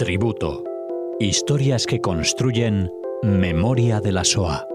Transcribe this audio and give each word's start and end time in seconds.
Tributo. 0.00 0.64
Historias 1.18 1.86
que 1.86 2.00
construyen 2.00 2.90
memoria 3.22 4.00
de 4.00 4.12
la 4.12 4.24
SOA. 4.24 4.66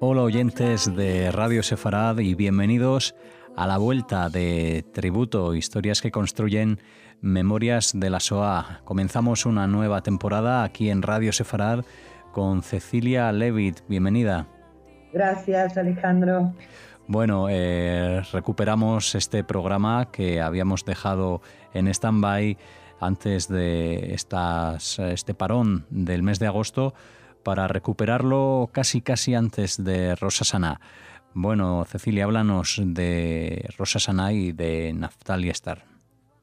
Hola 0.00 0.22
oyentes 0.22 0.96
de 0.96 1.30
Radio 1.30 1.62
Sefarad 1.62 2.18
y 2.18 2.34
bienvenidos 2.34 3.14
a 3.56 3.66
la 3.66 3.78
vuelta 3.78 4.28
de 4.28 4.84
Tributo, 4.92 5.54
historias 5.54 6.00
que 6.00 6.10
construyen 6.10 6.80
memorias 7.20 7.92
de 7.94 8.10
la 8.10 8.20
SOA. 8.20 8.80
Comenzamos 8.84 9.46
una 9.46 9.66
nueva 9.66 10.02
temporada 10.02 10.64
aquí 10.64 10.90
en 10.90 11.02
Radio 11.02 11.32
Sefarad 11.32 11.84
con 12.32 12.62
Cecilia 12.62 13.30
Levitt. 13.32 13.80
Bienvenida. 13.88 14.46
Gracias, 15.12 15.76
Alejandro. 15.76 16.54
Bueno, 17.06 17.48
eh, 17.50 18.22
recuperamos 18.32 19.14
este 19.14 19.42
programa 19.42 20.10
que 20.12 20.40
habíamos 20.40 20.84
dejado 20.84 21.42
en 21.74 21.88
stand-by 21.88 22.56
antes 23.00 23.48
de 23.48 24.14
este 24.14 25.34
parón 25.34 25.86
del 25.90 26.22
mes 26.22 26.38
de 26.38 26.46
agosto 26.46 26.94
para 27.42 27.66
recuperarlo 27.66 28.70
casi 28.72 29.00
casi 29.00 29.34
antes 29.34 29.82
de 29.82 30.14
Rosa 30.14 30.44
Sana. 30.44 30.80
Bueno, 31.34 31.84
Cecilia, 31.84 32.24
háblanos 32.24 32.80
de 32.84 33.68
Rosa 33.78 34.00
Sana 34.00 34.32
y 34.32 34.52
de 34.52 34.92
Naftali 34.92 35.48
Star. 35.50 35.84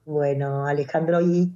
Bueno, 0.05 0.65
Alejandro, 0.65 1.19
y 1.19 1.51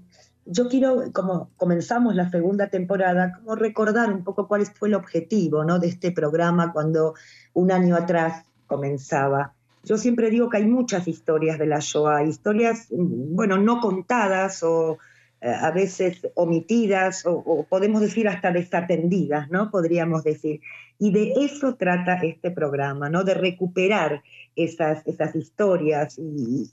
yo 0.45 0.67
quiero, 0.67 1.03
como 1.13 1.49
comenzamos 1.55 2.15
la 2.15 2.29
segunda 2.29 2.67
temporada, 2.67 3.33
como 3.33 3.55
recordar 3.55 4.11
un 4.11 4.23
poco 4.23 4.47
cuál 4.47 4.65
fue 4.65 4.89
el 4.89 4.95
objetivo 4.95 5.63
¿no? 5.63 5.79
de 5.79 5.87
este 5.87 6.11
programa 6.11 6.73
cuando 6.73 7.13
un 7.53 7.71
año 7.71 7.95
atrás 7.95 8.43
comenzaba. 8.67 9.53
Yo 9.83 9.97
siempre 9.97 10.29
digo 10.29 10.49
que 10.49 10.57
hay 10.57 10.65
muchas 10.65 11.07
historias 11.07 11.57
de 11.57 11.67
la 11.67 11.79
Shoah, 11.79 12.23
historias, 12.23 12.87
bueno, 12.91 13.57
no 13.57 13.79
contadas 13.79 14.61
o 14.63 14.97
a 15.41 15.71
veces 15.71 16.27
omitidas 16.35 17.23
o, 17.25 17.65
podemos 17.67 18.01
decir 18.01 18.27
hasta 18.27 18.51
desatendidas, 18.51 19.49
¿no? 19.49 19.71
Podríamos 19.71 20.23
decir. 20.23 20.61
Y 20.99 21.11
de 21.11 21.33
eso 21.43 21.75
trata 21.75 22.19
este 22.21 22.51
programa, 22.51 23.09
¿no? 23.09 23.23
De 23.23 23.33
recuperar 23.33 24.21
esas, 24.55 25.05
esas 25.07 25.35
historias 25.35 26.19
y, 26.19 26.69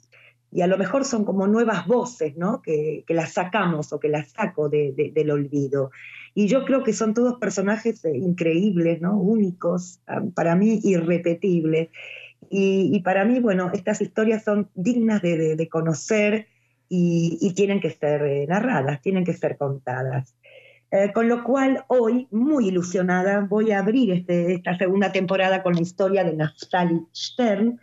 y 0.53 0.61
a 0.61 0.67
lo 0.67 0.77
mejor 0.77 1.07
son 1.07 1.25
como 1.25 1.47
nuevas 1.47 1.87
voces, 1.87 2.37
¿no? 2.37 2.61
Que, 2.61 3.05
que 3.07 3.15
las 3.15 3.33
sacamos 3.33 3.93
o 3.93 4.01
que 4.01 4.09
las 4.09 4.33
saco 4.33 4.69
del 4.69 5.31
olvido. 5.31 5.91
Y 6.35 6.47
yo 6.47 6.67
creo 6.67 6.85
que 6.85 6.93
son 6.93 7.15
todos 7.15 7.39
personajes 7.39 8.05
eh, 8.05 8.17
increíbles, 8.17 9.01
¿no? 9.01 9.17
Únicos, 9.19 10.01
ah, 10.07 10.23
para 10.35 10.57
mí 10.57 10.79
irrepetibles. 10.85 11.89
Y, 12.51 12.91
y 12.95 13.01
para 13.01 13.25
mí, 13.25 13.41
bueno, 13.41 13.71
estas 13.73 14.03
historias 14.03 14.45
son 14.45 14.69
dignas 14.75 15.23
de, 15.23 15.57
de 15.57 15.69
conocer, 15.69 16.49
y, 16.89 17.53
tienen 17.55 17.81
que 17.81 17.91
ser 17.91 18.23
eh, 18.23 18.47
narradas, 18.47 19.01
tienen 19.03 19.25
que 19.25 19.35
ser 19.35 19.57
contadas. 19.57 20.35
Eh, 20.91 21.13
con 21.13 21.29
lo 21.29 21.45
cual, 21.45 21.85
hoy, 21.89 22.29
muy 22.31 22.69
ilusionada, 22.69 23.41
voy 23.41 23.73
a 23.73 23.81
abrir 23.81 24.11
este, 24.11 24.55
esta 24.55 24.77
segunda 24.79 25.13
temporada 25.13 25.63
con 25.63 25.75
la 25.75 25.83
historia 25.83 26.25
de 26.25 26.35
Naftali 26.35 27.07
Stern, 27.15 27.79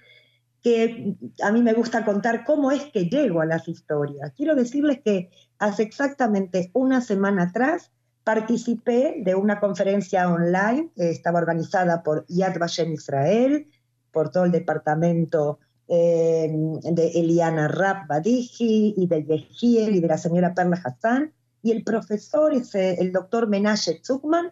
que 0.63 1.15
a 1.43 1.51
mí 1.51 1.61
me 1.61 1.73
gusta 1.73 2.03
contar 2.03 2.43
cómo 2.43 2.71
es 2.71 2.85
que 2.85 3.07
llego 3.07 3.41
a 3.41 3.45
las 3.45 3.67
historias. 3.67 4.33
Quiero 4.35 4.55
decirles 4.55 5.01
que 5.05 5.29
hace 5.59 5.83
exactamente 5.83 6.71
una 6.73 7.01
semana 7.01 7.43
atrás 7.43 7.91
participé 8.23 9.21
de 9.23 9.35
una 9.35 9.59
conferencia 9.59 10.27
online 10.27 10.89
que 10.95 11.11
estaba 11.11 11.37
organizada 11.37 12.01
por 12.01 12.25
Yad 12.27 12.57
Vashem 12.57 12.93
Israel, 12.93 13.69
por 14.11 14.31
todo 14.31 14.45
el 14.45 14.51
departamento 14.51 15.59
eh, 15.87 16.49
de 16.83 17.07
Eliana 17.09 17.67
Rapp 17.67 18.07
Badihi 18.07 18.95
y 18.97 19.07
de 19.07 19.23
Yehiel 19.23 19.95
y 19.95 19.99
de 19.99 20.07
la 20.07 20.17
señora 20.17 20.53
Perla 20.53 20.81
Hassan, 20.83 21.31
y 21.61 21.71
el 21.71 21.83
profesor 21.83 22.53
es 22.53 22.75
el 22.75 23.11
doctor 23.11 23.47
Menashe 23.47 23.99
Zuckman, 24.03 24.51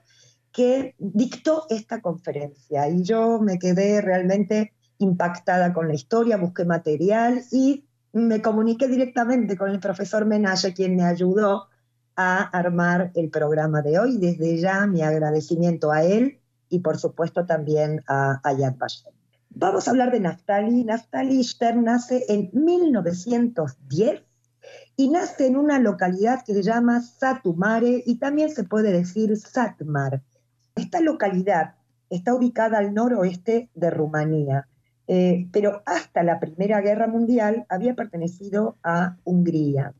que 0.52 0.96
dictó 0.98 1.66
esta 1.70 2.02
conferencia. 2.02 2.88
Y 2.90 3.04
yo 3.04 3.40
me 3.40 3.60
quedé 3.60 4.02
realmente 4.02 4.74
impactada 5.00 5.74
con 5.74 5.88
la 5.88 5.96
historia, 5.96 6.38
busqué 6.38 6.66
material 6.66 7.44
y 7.52 7.86
me 8.14 8.42
comuniqué 8.42 8.88
directamente 8.88 9.58
con 9.58 9.70
el 9.70 9.80
profesor 9.80 10.26
Menashe, 10.26 10.74
quien 10.74 10.96
me 10.96 11.04
ayudó 11.04 11.68
a 12.16 12.44
armar 12.44 13.12
el 13.16 13.30
programa 13.30 13.82
de 13.82 14.00
hoy. 14.00 14.18
Desde 14.18 14.58
ya 14.58 14.86
mi 14.88 15.02
agradecimiento 15.02 15.92
a 15.92 16.04
él 16.04 16.40
y 16.70 16.80
por 16.80 16.98
supuesto 16.98 17.46
también 17.46 18.04
a, 18.08 18.40
a 18.44 18.54
Yad 18.54 18.78
Vashem. 18.78 19.14
Vamos 19.56 19.88
a 19.88 19.92
hablar 19.92 20.12
de 20.12 20.20
Naftali. 20.20 20.84
Naftali 20.84 21.44
Stern 21.44 21.84
nace 21.84 22.26
en 22.28 22.50
1910 22.54 24.24
y 24.98 25.10
nace 25.10 25.46
en 25.46 25.58
una 25.58 25.80
localidad 25.80 26.44
que 26.44 26.54
se 26.54 26.64
llama 26.64 27.02
Satumare 27.02 28.04
y 28.06 28.18
también 28.18 28.50
se 28.50 28.64
puede 28.64 28.92
decir 28.92 29.38
Satmar. 29.38 30.22
Esta 30.76 31.02
localidad 31.02 31.76
está 32.10 32.34
ubicada 32.34 32.80
al 32.80 32.96
noroeste 32.96 33.70
de 33.76 33.90
Rumanía, 33.92 34.68
eh, 35.08 35.48
pero 35.52 35.84
hasta 35.86 36.24
la 36.24 36.40
Primera 36.40 36.82
Guerra 36.82 37.08
Mundial 37.08 37.68
había 37.70 37.94
pertenecido 37.94 38.78
a 38.84 39.18
Hungría 39.24 39.94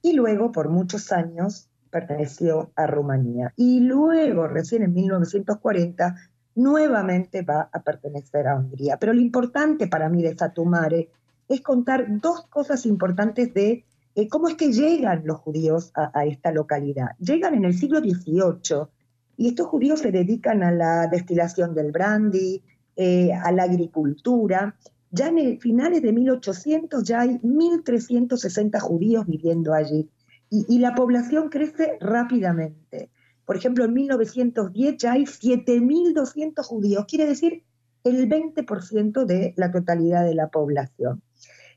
y 0.00 0.12
luego 0.12 0.52
por 0.52 0.68
muchos 0.68 1.10
años 1.10 1.68
perteneció 1.90 2.72
a 2.76 2.86
Rumanía. 2.86 3.52
Y 3.56 3.80
luego, 3.80 4.46
recién 4.46 4.82
en 4.82 4.94
1940, 4.94 6.14
nuevamente 6.54 7.42
va 7.42 7.68
a 7.72 7.82
pertenecer 7.82 8.46
a 8.46 8.56
Hungría. 8.56 8.96
Pero 8.98 9.12
lo 9.12 9.20
importante 9.20 9.86
para 9.86 10.08
mí 10.08 10.22
de 10.22 10.36
Satumare 10.36 11.08
es 11.48 11.60
contar 11.60 12.06
dos 12.08 12.46
cosas 12.46 12.86
importantes 12.86 13.52
de 13.54 13.84
eh, 14.14 14.28
cómo 14.28 14.48
es 14.48 14.56
que 14.56 14.72
llegan 14.72 15.22
los 15.24 15.38
judíos 15.38 15.90
a, 15.94 16.26
esta 16.26 16.52
localidad. 16.52 17.10
Llegan 17.18 17.54
en 17.54 17.64
el 17.64 17.74
siglo 17.74 18.00
XVIII 18.00 18.88
y 19.38 19.48
estos 19.48 19.66
judíos 19.66 20.00
se 20.00 20.12
dedican 20.12 20.62
a 20.62 20.70
la 20.70 21.06
destilación 21.06 21.74
del 21.74 21.92
brandy, 21.92 22.62
eh, 22.96 23.32
a 23.32 23.50
la 23.52 23.64
agricultura. 23.64 24.76
Ya 25.10 25.28
en 25.28 25.38
el 25.38 25.58
finales 25.58 26.02
de 26.02 26.12
1800 26.12 27.02
ya 27.04 27.20
hay 27.20 27.38
1.360 27.38 28.78
judíos 28.80 29.26
viviendo 29.26 29.72
allí 29.72 30.08
y 30.50 30.78
la 30.80 30.94
población 30.94 31.48
crece 31.48 31.96
rápidamente. 31.98 33.08
Por 33.52 33.58
ejemplo, 33.58 33.84
en 33.84 33.92
1910 33.92 34.96
ya 34.96 35.12
hay 35.12 35.24
7.200 35.24 36.64
judíos, 36.64 37.04
quiere 37.06 37.26
decir 37.26 37.64
el 38.02 38.26
20% 38.26 39.26
de 39.26 39.52
la 39.58 39.70
totalidad 39.70 40.24
de 40.24 40.34
la 40.34 40.48
población. 40.48 41.22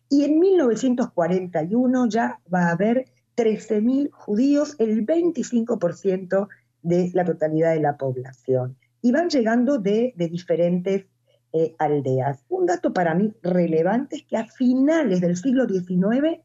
Y 0.07 0.23
en 0.23 0.39
1941 0.39 2.07
ya 2.07 2.39
va 2.51 2.69
a 2.69 2.71
haber 2.71 3.07
13.000 3.35 4.09
judíos, 4.09 4.77
el 4.79 5.05
25% 5.05 6.47
de 6.81 7.11
la 7.13 7.25
totalidad 7.25 7.73
de 7.73 7.81
la 7.81 7.97
población. 7.97 8.77
Y 9.01 9.11
van 9.11 9.27
llegando 9.27 9.77
de, 9.77 10.13
diferentes 10.15 11.07
eh, 11.51 11.75
aldeas. 11.77 12.45
Un 12.47 12.67
dato 12.67 12.93
para 12.93 13.13
mí 13.15 13.33
relevante 13.43 14.15
es 14.15 14.23
que 14.23 14.37
a 14.37 14.47
finales 14.47 15.19
del 15.19 15.35
siglo 15.35 15.67
XIX 15.67 16.39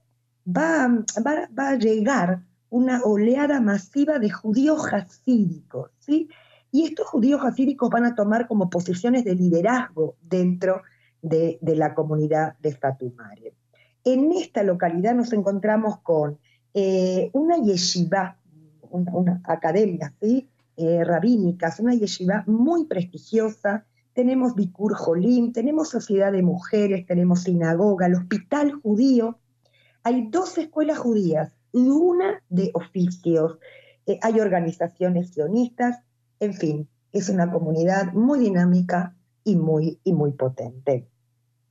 va, 0.44 0.88
va, 1.24 1.48
va 1.56 1.68
a 1.68 1.76
llegar 1.76 2.49
una 2.70 3.02
oleada 3.02 3.60
masiva 3.60 4.18
de 4.18 4.30
judíos 4.30 4.92
hasídicos, 4.92 5.90
¿sí? 5.98 6.28
Y 6.72 6.84
estos 6.84 7.08
judíos 7.08 7.42
hasídicos 7.44 7.90
van 7.90 8.04
a 8.06 8.14
tomar 8.14 8.46
como 8.46 8.70
posiciones 8.70 9.24
de 9.24 9.34
liderazgo 9.34 10.16
dentro 10.22 10.82
de, 11.20 11.58
la 11.62 11.94
comunidad 11.94 12.56
de 12.60 12.74
Fatumare. 12.74 13.54
En 14.04 14.32
esta 14.32 14.62
localidad 14.62 15.14
nos 15.14 15.32
encontramos 15.32 15.98
con 15.98 16.38
eh, 16.72 17.28
una 17.32 17.58
yeshiva, 17.58 18.38
una, 18.90 19.40
academia 19.44 20.14
¿sí? 20.20 20.48
Eh, 20.76 21.04
rabínicas, 21.04 21.80
una 21.80 21.94
yeshiva 21.94 22.44
muy 22.46 22.84
prestigiosa. 22.86 23.84
Tenemos 24.12 24.54
Bikur 24.54 24.94
Jolim, 24.94 25.52
tenemos 25.52 25.88
Sociedad 25.88 26.32
de 26.32 26.42
Mujeres, 26.42 27.04
tenemos 27.04 27.42
sinagoga, 27.42 28.06
el 28.06 28.14
Hospital 28.14 28.72
Judío. 28.72 29.38
Hay 30.04 30.28
dos 30.28 30.56
escuelas 30.56 30.98
judías 30.98 31.52
y 31.72 31.88
una 31.88 32.42
de 32.48 32.70
oficios. 32.74 33.58
Eh, 34.06 34.18
hay 34.22 34.40
organizaciones 34.40 35.30
sionistas, 35.30 36.00
en 36.40 36.54
fin, 36.54 36.88
es 37.12 37.28
una 37.28 37.50
comunidad 37.50 38.12
muy 38.12 38.38
dinámica 38.38 39.14
y 39.44 39.56
muy, 39.56 40.00
y 40.04 40.12
muy 40.12 40.32
potente. 40.32 41.08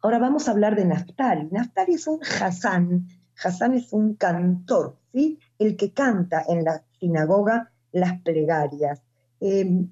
Ahora 0.02 0.20
vamos 0.20 0.48
a 0.48 0.52
hablar 0.52 0.76
de 0.76 0.86
Naftali. 0.86 1.50
Naftali 1.52 1.96
es 1.96 2.08
un 2.08 2.20
Hassan. 2.22 3.08
Hassan 3.44 3.74
es 3.74 3.94
un 3.94 4.16
cantor, 4.16 4.98
¿sí? 5.14 5.40
el 5.58 5.76
que 5.76 5.92
canta 5.92 6.44
en 6.48 6.64
la 6.64 6.84
sinagoga 7.00 7.72
las 7.92 8.22
plegarias. 8.22 9.02
Eh, 9.42 9.86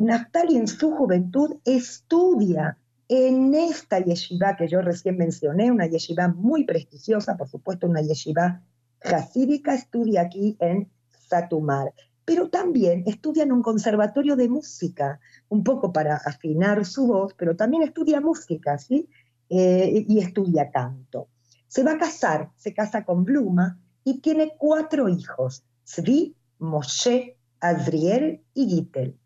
Naftali 0.00 0.56
en 0.56 0.68
su 0.68 0.92
juventud 0.92 1.56
estudia 1.64 2.78
en 3.08 3.54
esta 3.54 3.98
yeshiva 3.98 4.56
que 4.56 4.68
yo 4.68 4.80
recién 4.80 5.16
mencioné, 5.16 5.70
una 5.70 5.86
yeshiva 5.86 6.28
muy 6.28 6.64
prestigiosa, 6.64 7.36
por 7.36 7.48
supuesto 7.48 7.86
una 7.86 8.00
yeshiva 8.00 8.62
jasídica, 9.04 9.74
estudia 9.74 10.22
aquí 10.22 10.56
en 10.60 10.90
Satumar. 11.28 11.92
Pero 12.24 12.48
también 12.48 13.04
estudia 13.06 13.42
en 13.42 13.52
un 13.52 13.62
conservatorio 13.62 14.34
de 14.34 14.48
música, 14.48 15.20
un 15.48 15.62
poco 15.62 15.92
para 15.92 16.16
afinar 16.16 16.84
su 16.86 17.06
voz, 17.06 17.34
pero 17.34 17.54
también 17.54 17.82
estudia 17.82 18.20
música, 18.20 18.78
¿sí? 18.78 19.08
Eh, 19.50 20.06
y 20.08 20.18
estudia 20.18 20.70
canto. 20.70 21.28
Se 21.68 21.82
va 21.82 21.92
a 21.92 21.98
casar, 21.98 22.50
se 22.56 22.72
casa 22.72 23.04
con 23.04 23.24
Bluma 23.24 23.78
y 24.04 24.20
tiene 24.20 24.54
cuatro 24.56 25.08
hijos, 25.08 25.64
Svi, 25.84 26.34
Moshe, 26.58 27.36
Azriel 27.60 28.42
y 28.54 28.68
Gittel. 28.68 29.18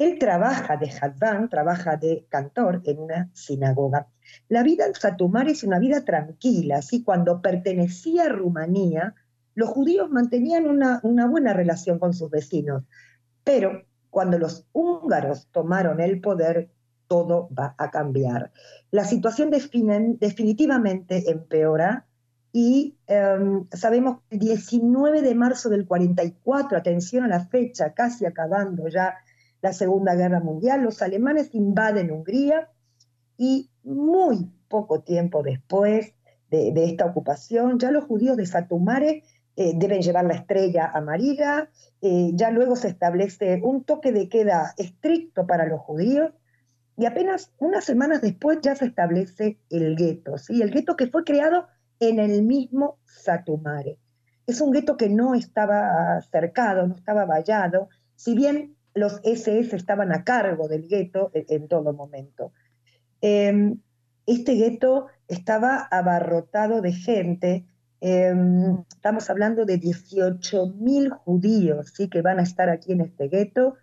Él 0.00 0.18
trabaja 0.18 0.78
de 0.78 0.90
Hadvan, 0.90 1.50
trabaja 1.50 1.98
de 1.98 2.24
cantor 2.30 2.80
en 2.86 3.00
una 3.00 3.28
sinagoga. 3.34 4.06
La 4.48 4.62
vida 4.62 4.86
en 4.86 4.94
Satumar 4.94 5.46
es 5.50 5.62
una 5.62 5.78
vida 5.78 6.06
tranquila, 6.06 6.78
así 6.78 7.04
cuando 7.04 7.42
pertenecía 7.42 8.24
a 8.24 8.28
Rumanía, 8.30 9.14
los 9.54 9.68
judíos 9.68 10.08
mantenían 10.08 10.66
una, 10.66 11.02
buena 11.26 11.52
relación 11.52 11.98
con 11.98 12.14
sus 12.14 12.30
vecinos, 12.30 12.84
pero 13.44 13.82
cuando 14.08 14.38
los 14.38 14.64
húngaros 14.72 15.48
tomaron 15.52 16.00
el 16.00 16.22
poder, 16.22 16.70
todo 17.06 17.50
va 17.52 17.74
a 17.76 17.90
cambiar. 17.90 18.52
La 18.90 19.04
situación 19.04 19.50
definitivamente 19.50 21.30
empeora 21.30 22.06
y 22.52 22.96
em, 23.06 23.66
sabemos 23.70 24.20
que 24.30 24.36
el 24.36 24.38
19 24.40 25.20
de 25.20 25.34
marzo 25.34 25.68
del 25.68 25.86
44, 25.86 26.78
atención 26.78 27.24
a 27.24 27.28
la 27.28 27.44
fecha, 27.44 27.92
casi 27.92 28.24
acabando 28.24 28.88
ya 28.88 29.14
la 29.62 29.72
Segunda 29.72 30.14
Guerra 30.14 30.40
Mundial, 30.40 30.82
los 30.82 31.02
alemanes 31.02 31.54
invaden 31.54 32.10
Hungría 32.10 32.68
y 33.36 33.70
muy 33.82 34.50
poco 34.68 35.00
tiempo 35.00 35.42
después 35.42 36.14
de, 36.50 36.72
esta 36.84 37.06
ocupación, 37.06 37.78
ya 37.78 37.90
los 37.90 38.04
judíos 38.04 38.36
de 38.36 38.46
Satumare 38.46 39.22
eh, 39.56 39.72
deben 39.76 40.02
llevar 40.02 40.24
la 40.24 40.34
estrella 40.34 40.90
amarilla, 40.92 41.70
eh, 42.00 42.32
ya 42.34 42.50
luego 42.50 42.74
se 42.74 42.88
establece 42.88 43.60
un 43.62 43.84
toque 43.84 44.10
de 44.10 44.28
queda 44.28 44.74
estricto 44.76 45.46
para 45.46 45.66
los 45.66 45.80
judíos 45.80 46.32
y 46.96 47.06
apenas 47.06 47.52
unas 47.58 47.84
semanas 47.84 48.20
después 48.20 48.58
ya 48.62 48.74
se 48.74 48.86
establece 48.86 49.58
el 49.70 49.96
gueto, 49.96 50.38
¿sí? 50.38 50.60
el 50.60 50.70
gueto 50.70 50.96
que 50.96 51.06
fue 51.06 51.24
creado 51.24 51.66
en 52.00 52.18
el 52.18 52.42
mismo 52.42 52.98
Satumare. 53.04 53.98
Es 54.46 54.60
un 54.60 54.72
gueto 54.72 54.96
que 54.96 55.08
no 55.08 55.34
estaba 55.34 56.20
cercado, 56.32 56.86
no 56.86 56.96
estaba 56.96 57.24
vallado, 57.26 57.88
si 58.16 58.34
bien 58.34 58.76
los 58.94 59.20
SS 59.22 59.76
estaban 59.76 60.12
a 60.12 60.24
cargo 60.24 60.68
del 60.68 60.88
gueto 60.88 61.30
en, 61.34 61.68
todo 61.68 61.92
momento. 61.92 62.52
Em, 63.20 63.78
este 64.26 64.54
gueto 64.54 65.06
estaba 65.28 65.88
abarrotado 65.90 66.80
de 66.80 66.92
gente, 66.92 67.66
em, 68.00 68.84
estamos 68.88 69.30
hablando 69.30 69.64
de 69.64 69.78
18.000 69.78 71.10
judíos 71.10 71.92
¿sí? 71.94 72.08
que 72.08 72.22
van 72.22 72.40
a 72.40 72.42
estar 72.42 72.68
aquí 72.68 72.92
en 72.92 73.02
este 73.02 73.28
gueto. 73.28 73.74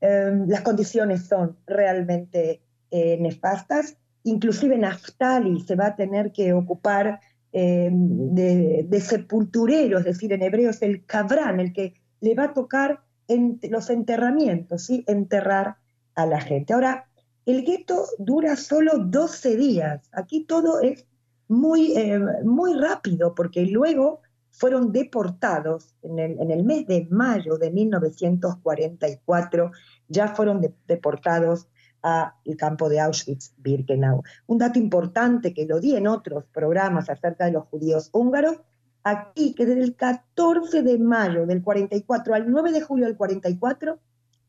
Em, 0.00 0.46
las 0.48 0.60
condiciones 0.60 1.26
son 1.26 1.56
realmente 1.66 2.62
eh, 2.90 3.16
nefastas, 3.20 3.96
inclusive 4.22 4.78
Naftali 4.78 5.60
se 5.60 5.74
va 5.74 5.86
a 5.88 5.96
tener 5.96 6.32
que 6.32 6.52
ocupar 6.52 7.20
de, 7.52 8.84
de, 8.88 9.00
sepulturero, 9.00 10.00
es 10.00 10.04
decir, 10.04 10.32
en 10.32 10.42
hebreo 10.42 10.70
es 10.70 10.82
el 10.82 11.06
cabrán, 11.06 11.60
el 11.60 11.72
que 11.72 11.94
le 12.20 12.34
va 12.34 12.46
a 12.46 12.52
tocar 12.52 13.03
en 13.28 13.60
los 13.70 13.90
enterramientos, 13.90 14.82
¿sí? 14.82 15.04
enterrar 15.06 15.76
a 16.14 16.26
la 16.26 16.40
gente. 16.40 16.74
Ahora, 16.74 17.08
el 17.46 17.64
gueto 17.64 18.04
dura 18.18 18.56
solo 18.56 18.98
12 18.98 19.56
días. 19.56 20.08
Aquí 20.12 20.44
todo 20.44 20.80
es 20.80 21.06
muy, 21.48 21.96
eh, 21.96 22.20
muy 22.44 22.74
rápido 22.74 23.34
porque 23.34 23.66
luego 23.66 24.20
fueron 24.50 24.92
deportados 24.92 25.94
en 26.02 26.18
el, 26.18 26.64
mes 26.64 26.86
de 26.86 27.08
mayo 27.10 27.58
de 27.58 27.72
1944, 27.72 29.72
ya 30.08 30.28
fueron 30.28 30.60
deportados 30.86 31.68
al 32.02 32.32
campo 32.56 32.88
de 32.88 33.00
Auschwitz-Birkenau. 33.00 34.22
Un 34.46 34.58
dato 34.58 34.78
importante 34.78 35.52
que 35.52 35.66
lo 35.66 35.80
di 35.80 35.96
en 35.96 36.06
otros 36.06 36.44
programas 36.52 37.10
acerca 37.10 37.46
de 37.46 37.52
los 37.52 37.64
judíos 37.64 38.10
húngaros 38.12 38.60
aquí 39.04 39.54
que 39.54 39.66
desde 39.66 39.82
el 39.82 39.94
14 39.94 40.82
de 40.82 40.98
mayo 40.98 41.46
del 41.46 41.62
44 41.62 42.34
al 42.34 42.50
9 42.50 42.72
de 42.72 42.80
julio 42.80 43.06
del 43.06 43.16
44, 43.16 44.00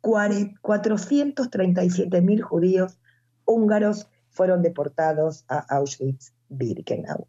437 0.02 2.22
mil 2.22 2.42
judíos 2.42 2.98
húngaros 3.46 4.07
fueron 4.30 4.62
deportados 4.62 5.46
a 5.48 5.66
Auschwitz-Birkenau. 5.78 7.25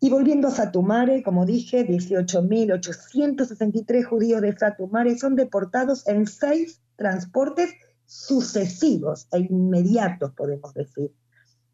Y 0.00 0.08
volviendo 0.08 0.48
a 0.48 0.50
Satumare, 0.50 1.22
como 1.22 1.44
dije, 1.44 1.86
18.863 1.86 4.04
judíos 4.04 4.40
de 4.40 4.56
Satumare 4.56 5.18
son 5.18 5.36
deportados 5.36 6.08
en 6.08 6.26
seis 6.26 6.80
transportes 6.96 7.74
sucesivos 8.06 9.28
e 9.30 9.40
inmediatos, 9.40 10.32
podemos 10.32 10.72
decir. 10.74 11.12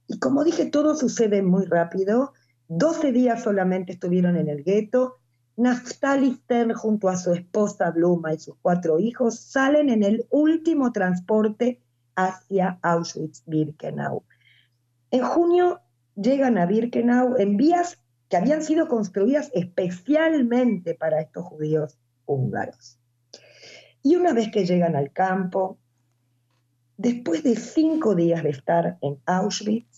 Y 0.08 0.18
como 0.18 0.42
dije, 0.44 0.66
todo 0.66 0.96
sucede 0.96 1.42
muy 1.42 1.66
rápido. 1.66 2.32
12 2.68 3.12
días 3.12 3.42
solamente 3.42 3.92
estuvieron 3.92 4.36
en 4.36 4.48
el 4.48 4.64
gueto. 4.64 5.18
Naftali 5.56 6.34
Stern 6.34 6.74
junto 6.74 7.08
a 7.08 7.16
su 7.16 7.32
esposa 7.32 7.90
Bluma 7.90 8.34
y 8.34 8.38
sus 8.38 8.56
cuatro 8.60 8.98
hijos 8.98 9.38
salen 9.38 9.88
en 9.88 10.02
el 10.02 10.26
último 10.30 10.92
transporte 10.92 11.80
hacia 12.14 12.78
Auschwitz-Birkenau. 12.82 14.22
En 15.10 15.22
junio 15.22 15.80
llegan 16.14 16.58
a 16.58 16.66
Birkenau 16.66 17.36
en 17.38 17.56
vías 17.56 17.98
que 18.28 18.36
habían 18.36 18.62
sido 18.62 18.88
construidas 18.88 19.50
especialmente 19.54 20.94
para 20.94 21.20
estos 21.20 21.44
judíos 21.44 21.98
húngaros. 22.26 22.98
Y 24.02 24.16
una 24.16 24.32
vez 24.32 24.50
que 24.50 24.66
llegan 24.66 24.96
al 24.96 25.12
campo, 25.12 25.78
después 26.96 27.42
de 27.42 27.56
cinco 27.56 28.14
días 28.14 28.42
de 28.42 28.50
estar 28.50 28.98
en 29.00 29.18
Auschwitz, 29.26 29.95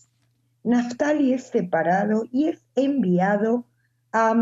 Naftali 0.69 1.33
es 1.33 1.45
separado 1.45 2.25
y 2.31 2.49
es 2.49 2.63
enviado 2.75 3.67
a, 4.13 4.35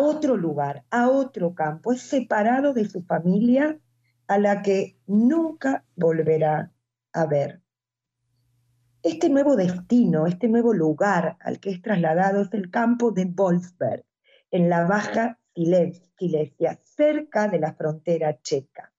otro 0.00 0.36
lugar, 0.36 0.84
a 0.90 1.08
otro 1.08 1.54
campo, 1.54 1.92
es 1.92 2.02
separado 2.02 2.72
de 2.72 2.88
su 2.88 3.04
familia 3.04 3.78
a 4.26 4.38
la 4.38 4.62
que 4.62 4.98
nunca 5.06 5.84
volverá 5.94 6.72
a 7.12 7.26
ver. 7.26 7.62
Este 9.04 9.28
nuevo 9.28 9.54
destino, 9.54 10.26
este 10.26 10.48
nuevo 10.48 10.74
lugar 10.74 11.36
al 11.38 11.60
que 11.60 11.70
es 11.70 11.80
trasladado 11.80 12.42
es 12.42 12.52
el 12.52 12.72
campo 12.72 13.12
de 13.12 13.26
Wolfsberg, 13.26 14.04
en 14.50 14.68
la 14.68 14.86
Baja 14.86 15.38
Silesia, 15.54 16.80
cerca 16.82 17.46
de 17.46 17.60
la 17.60 17.74
frontera 17.74 18.40
checa. 18.42 18.92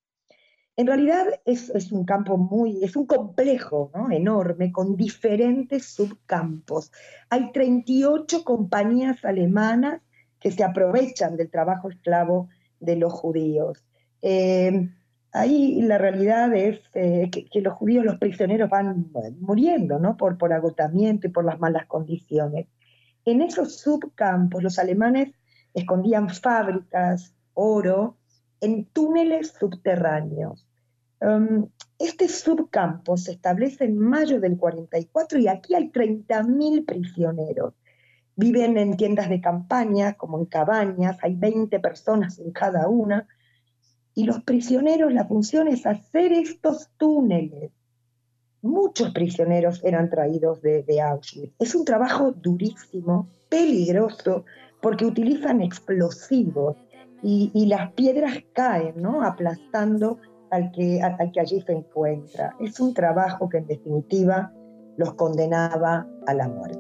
En 0.78 0.86
realidad 0.86 1.26
es, 1.44 1.92
un 1.92 2.06
campo 2.06 2.38
muy, 2.38 2.84
es 2.84 2.96
un 2.96 3.08
complejo 3.08 3.92
enorme 4.12 4.72
con 4.72 4.96
diferentes 4.96 5.88
subcampos. 5.88 6.92
Hay 7.32 7.52
38 7.52 8.44
compañías 8.44 9.26
alemanas 9.26 10.04
que 10.40 10.52
se 10.52 10.64
aprovechan 10.64 11.36
del 11.36 11.50
trabajo 11.50 11.90
esclavo 11.90 12.50
de 12.80 12.96
los 12.96 13.12
judíos. 13.12 13.84
Eh, 14.22 14.88
ahí 15.32 15.82
la 15.82 15.98
realidad 15.98 16.56
es 16.56 16.80
eh, 16.94 17.32
que, 17.32 17.62
los 17.62 17.74
judíos, 17.74 18.06
los 18.06 18.20
prisioneros 18.20 18.70
van 18.70 19.12
muriendo 19.40 19.98
¿no? 19.98 20.16
por, 20.16 20.38
por 20.38 20.54
agotamiento 20.54 21.26
y 21.26 21.32
por 21.32 21.44
las 21.44 21.60
malas 21.60 21.88
condiciones. 21.88 22.68
En 23.26 23.42
esos 23.42 23.80
subcampos 23.80 24.62
los 24.62 24.78
alemanes 24.78 25.34
escondían 25.74 26.30
fábricas, 26.30 27.34
oro, 27.56 28.16
en 28.62 28.86
túneles 28.86 29.54
subterráneos. 29.60 30.66
Um, 31.20 31.70
este 31.98 32.28
subcampo 32.28 33.18
se 33.18 33.32
establece 33.32 33.86
en 33.86 33.98
mayo 33.98 34.40
del 34.40 34.58
44 34.58 35.40
y 35.40 35.48
aquí 35.48 35.74
hay 35.74 35.90
30.000 35.90 36.86
prisioneros. 36.86 37.74
Viven 38.36 38.78
en 38.78 38.98
tiendas 38.98 39.30
de 39.30 39.42
campaña, 39.42 40.14
como 40.14 40.38
en 40.38 40.46
cabañas, 40.46 41.18
hay 41.24 41.34
20 41.34 41.80
personas 41.80 42.38
en 42.38 42.52
cada 42.52 42.88
una. 42.88 43.28
Y 44.14 44.26
los 44.26 44.44
prisioneros, 44.44 45.12
la 45.12 45.26
función 45.26 45.68
es 45.68 45.88
hacer 45.88 46.34
estos 46.34 46.90
túneles. 46.98 47.72
Muchos 48.62 49.12
prisioneros 49.12 49.84
eran 49.84 50.10
traídos 50.10 50.62
de, 50.62 51.02
Auschwitz. 51.02 51.54
Es 51.58 51.74
un 51.74 51.86
trabajo 51.86 52.32
durísimo, 52.32 53.28
peligroso, 53.50 54.46
porque 54.82 55.06
utilizan 55.06 55.62
explosivos 55.62 56.78
y, 57.28 57.52
y 57.54 57.66
las 57.66 57.92
piedras 57.92 58.36
caen, 58.54 59.02
¿no? 59.02 59.22
aplastando 59.22 60.18
al 60.50 60.72
que, 60.72 61.02
que 61.34 61.40
allí 61.42 61.60
se 61.60 61.74
encuentra. 61.74 62.56
Es 62.62 62.80
un 62.80 62.94
trabajo 62.94 63.50
que 63.50 63.58
en 63.58 63.68
definitiva 63.68 64.54
los 64.96 65.14
condenaba 65.16 66.08
a 66.26 66.34
la 66.34 66.48
muerte. 66.48 66.80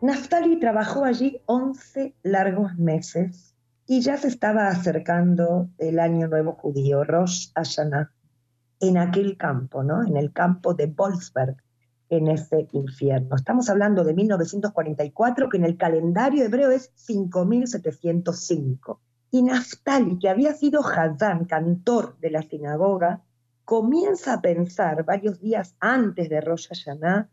Naftali 0.00 0.58
trabajó 0.58 1.04
allí 1.04 1.42
11 1.44 2.14
largos 2.22 2.74
meses 2.76 3.49
y 3.90 4.00
ya 4.02 4.16
se 4.16 4.28
estaba 4.28 4.68
acercando 4.68 5.68
el 5.76 5.98
año 5.98 6.28
nuevo 6.28 6.52
judío, 6.52 7.02
Rosh 7.02 7.48
Hashanah, 7.56 8.12
en 8.78 8.96
aquel 8.96 9.36
campo, 9.36 9.82
¿no? 9.82 10.04
En 10.04 10.16
el 10.16 10.32
campo 10.32 10.74
de 10.74 10.86
Bolsberg, 10.86 11.56
en 12.08 12.28
ese 12.28 12.68
infierno. 12.70 13.34
Estamos 13.34 13.68
hablando 13.68 14.04
de 14.04 14.14
1944, 14.14 15.48
que 15.48 15.56
en 15.56 15.64
el 15.64 15.76
calendario 15.76 16.44
hebreo 16.44 16.70
es 16.70 16.92
5705. 16.94 19.00
Y 19.32 19.42
Naftali, 19.42 20.20
que 20.20 20.28
había 20.28 20.54
sido 20.54 20.86
Hazán, 20.86 21.46
cantor 21.46 22.16
de 22.20 22.30
la 22.30 22.42
sinagoga, 22.42 23.24
comienza 23.64 24.34
a 24.34 24.40
pensar 24.40 25.04
varios 25.04 25.40
días 25.40 25.74
antes 25.80 26.28
de 26.28 26.40
Rosh 26.40 26.68
Hashanah 26.68 27.28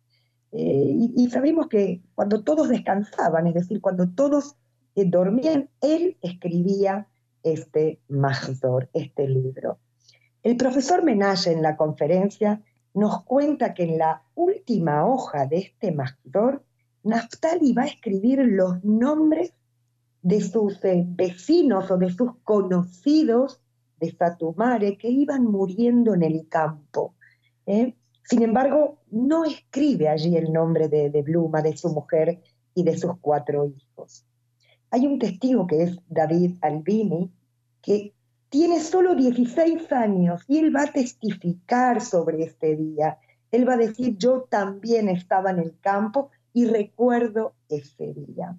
Eh, 0.52 1.10
y, 1.16 1.28
sabemos 1.30 1.68
que 1.68 2.02
cuando 2.14 2.42
todos 2.42 2.68
descansaban, 2.68 3.46
es 3.46 3.54
decir, 3.54 3.80
cuando 3.80 4.08
todos 4.08 4.56
eh, 4.94 5.04
dormían, 5.04 5.68
él 5.80 6.16
escribía 6.22 7.08
este 7.42 8.00
Mahzor, 8.08 8.88
este 8.92 9.28
libro. 9.28 9.78
El 10.42 10.56
profesor 10.56 11.02
Menage 11.02 11.50
en 11.50 11.62
la 11.62 11.76
conferencia 11.76 12.62
nos 12.94 13.24
cuenta 13.24 13.74
que 13.74 13.84
en 13.84 13.98
la 13.98 14.22
última 14.34 15.06
hoja 15.06 15.46
de 15.46 15.58
este 15.58 15.92
Magdor, 15.92 16.64
Naftali 17.02 17.72
va 17.72 17.82
a 17.82 17.86
escribir 17.86 18.38
los 18.38 18.82
nombres 18.82 19.52
de 20.22 20.40
sus 20.40 20.82
eh, 20.84 21.04
vecinos 21.06 21.90
o 21.90 21.98
de 21.98 22.10
sus 22.10 22.36
conocidos 22.42 23.60
de 23.98 24.14
Satumare 24.14 24.96
que 24.96 25.08
iban 25.08 25.44
muriendo 25.44 26.14
en 26.14 26.22
el 26.22 26.48
campo. 26.48 27.14
¿eh? 27.66 27.94
Sin 28.22 28.42
embargo, 28.42 28.98
no 29.10 29.44
escribe 29.44 30.08
allí 30.08 30.36
el 30.36 30.52
nombre 30.52 30.88
de, 30.88 31.10
de 31.10 31.22
Bluma, 31.22 31.62
de 31.62 31.76
su 31.76 31.88
mujer 31.90 32.40
y 32.74 32.82
de 32.82 32.96
sus 32.96 33.12
cuatro 33.20 33.66
hijos. 33.66 34.24
Hay 34.90 35.06
un 35.06 35.18
testigo 35.18 35.66
que 35.66 35.82
es 35.82 35.98
David 36.08 36.56
Albini, 36.60 37.30
que 37.82 38.14
tiene 38.48 38.80
solo 38.80 39.14
16 39.14 39.90
años 39.92 40.42
y 40.46 40.58
él 40.58 40.74
va 40.74 40.82
a 40.82 40.92
testificar 40.92 42.00
sobre 42.00 42.42
este 42.44 42.76
día. 42.76 43.18
Él 43.50 43.68
va 43.68 43.74
a 43.74 43.78
decir, 43.78 44.16
yo 44.16 44.46
también 44.48 45.08
estaba 45.08 45.50
en 45.50 45.58
el 45.58 45.78
campo 45.80 46.30
y 46.52 46.66
recuerdo 46.66 47.54
ese 47.68 48.14
día. 48.14 48.56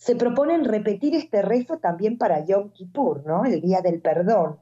Se 0.00 0.16
proponen 0.16 0.64
repetir 0.64 1.14
este 1.14 1.42
rezo 1.42 1.76
también 1.76 2.16
para 2.16 2.42
Yom 2.46 2.70
Kippur, 2.70 3.22
¿no? 3.26 3.44
El 3.44 3.60
día 3.60 3.82
del 3.82 4.00
perdón, 4.00 4.56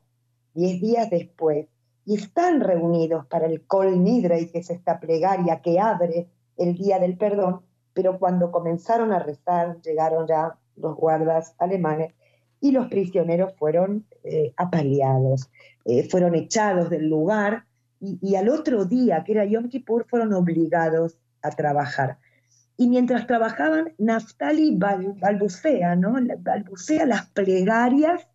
diez 0.53 0.81
días 0.81 1.09
después. 1.11 1.69
Y 2.05 2.17
están 2.17 2.61
reunidos 2.61 3.25
para 3.27 3.47
el 3.47 3.65
Kol 3.65 4.03
Nidrei, 4.03 4.51
que 4.51 4.59
es 4.59 4.71
esta 4.71 4.99
plegaria 4.99 5.61
que 5.63 5.79
abre 5.79 6.27
el 6.57 6.75
día 6.75 6.99
del 6.99 7.17
perdón, 7.17 7.61
pero 7.95 8.19
cuando 8.19 8.51
comenzaron 8.51 9.13
a 9.13 9.21
rezar 9.21 9.81
llegaron 9.83 10.27
ya 10.27 10.59
los 10.75 10.97
guardas 10.97 11.55
alemanes 11.59 12.15
y 12.61 12.73
los 12.73 12.89
prisioneros 12.89 13.55
fueron 13.57 14.07
eh, 14.25 14.53
apaleados, 14.57 15.53
eh, 15.85 16.09
fueron 16.09 16.35
echados 16.35 16.91
del 16.91 17.09
lugar 17.09 17.65
y, 18.01 18.35
al 18.35 18.49
otro 18.49 18.87
día, 18.87 19.23
que 19.23 19.33
era 19.33 19.45
Yom 19.45 19.69
Kippur, 19.69 20.05
fueron 20.09 20.33
obligados 20.33 21.17
a 21.43 21.51
trabajar. 21.51 22.19
Y 22.81 22.89
mientras 22.89 23.27
trabajaban, 23.27 23.93
Naftali 23.99 24.79
balbucea, 24.79 25.97
¿no? 25.97 26.15
balbucea 26.39 27.07
las 27.07 27.27
plegarias 27.31 28.29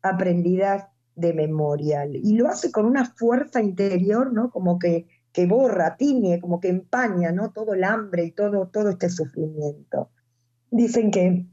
aprendidas 0.00 0.86
de 1.14 1.34
memoria 1.34 2.06
y 2.06 2.32
lo 2.32 2.48
hace 2.48 2.72
con 2.72 2.86
una 2.86 3.04
fuerza 3.04 3.60
interior, 3.60 4.32
¿no? 4.32 4.50
como 4.50 4.78
que, 4.78 5.06
que 5.32 5.46
borra, 5.46 5.96
tiñe, 5.98 6.40
como 6.40 6.60
que 6.60 6.70
empaña 6.70 7.30
¿no? 7.30 7.50
todo 7.50 7.74
el 7.74 7.84
hambre 7.84 8.24
y 8.24 8.30
todo, 8.30 8.68
todo 8.68 8.88
este 8.88 9.10
sufrimiento. 9.10 10.08
Dicen 10.70 11.10
que 11.10 11.44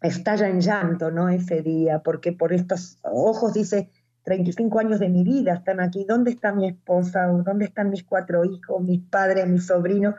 estalla 0.00 0.48
en 0.48 0.60
llanto, 0.60 1.12
¿no? 1.12 1.28
Ese 1.28 1.62
día, 1.62 2.00
porque 2.00 2.32
por 2.32 2.52
estos 2.52 2.98
ojos 3.02 3.54
dice, 3.54 3.90
35 4.24 4.80
años 4.80 4.98
de 4.98 5.08
mi 5.08 5.22
vida 5.22 5.54
están 5.54 5.78
aquí, 5.78 6.04
¿dónde 6.08 6.32
está 6.32 6.52
mi 6.52 6.66
esposa? 6.66 7.26
¿Dónde 7.26 7.66
están 7.66 7.90
mis 7.90 8.02
cuatro 8.02 8.44
hijos, 8.44 8.82
mis 8.82 9.02
padres, 9.02 9.46
mis 9.46 9.66
sobrinos? 9.66 10.16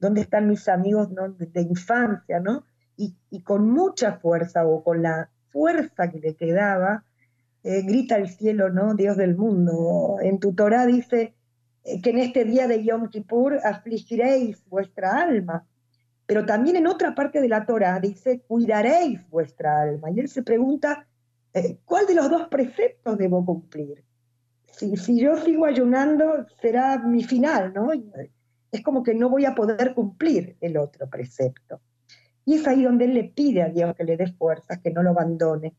¿Dónde 0.00 0.22
están 0.22 0.48
mis 0.48 0.66
amigos 0.68 1.10
de, 1.38 1.60
infancia, 1.60 2.40
¿no? 2.40 2.64
Y, 2.96 3.14
con 3.42 3.70
mucha 3.70 4.14
fuerza 4.14 4.66
o 4.66 4.82
con 4.82 5.02
la 5.02 5.30
fuerza 5.50 6.10
que 6.10 6.18
le 6.18 6.34
quedaba, 6.34 7.04
eh, 7.62 7.82
grita 7.82 8.16
el 8.16 8.28
cielo, 8.28 8.70
¿no? 8.70 8.94
Dios 8.94 9.16
del 9.16 9.36
mundo. 9.36 10.16
En 10.22 10.38
tu 10.38 10.54
Torah 10.54 10.86
dice 10.86 11.34
eh, 11.84 12.00
que 12.00 12.10
en 12.10 12.18
este 12.18 12.44
día 12.44 12.66
de 12.66 12.82
Yom 12.82 13.08
Kippur 13.08 13.58
afligiréis 13.62 14.64
vuestra 14.68 15.22
alma. 15.22 15.66
Pero 16.26 16.46
también 16.46 16.76
en 16.76 16.86
otra 16.86 17.14
parte 17.14 17.40
de 17.40 17.48
la 17.48 17.66
Torah 17.66 17.98
dice, 18.00 18.40
cuidaréis 18.46 19.28
vuestra 19.30 19.82
alma. 19.82 20.10
Y 20.10 20.20
él 20.20 20.28
se 20.28 20.42
pregunta, 20.42 21.06
eh, 21.52 21.78
¿cuál 21.84 22.06
de 22.06 22.14
los 22.14 22.30
dos 22.30 22.48
preceptos 22.48 23.18
debo 23.18 23.44
cumplir? 23.44 24.04
Si, 24.72 24.96
si, 24.96 25.20
yo 25.20 25.36
sigo 25.36 25.66
ayunando, 25.66 26.46
será 26.62 26.98
mi 26.98 27.24
final, 27.24 27.72
¿no? 27.74 27.90
Es 28.72 28.82
como 28.82 29.02
que 29.02 29.14
no 29.14 29.28
voy 29.28 29.44
a 29.44 29.54
poder 29.54 29.94
cumplir 29.94 30.56
el 30.60 30.76
otro 30.76 31.08
precepto. 31.08 31.80
Y 32.44 32.54
es 32.54 32.66
ahí 32.66 32.82
donde 32.82 33.04
él 33.04 33.14
le 33.14 33.24
pide 33.24 33.62
a 33.62 33.68
Dios 33.68 33.94
que 33.94 34.04
le 34.04 34.16
dé 34.16 34.32
fuerzas, 34.32 34.78
que 34.78 34.90
no 34.90 35.02
lo 35.02 35.10
abandone. 35.10 35.74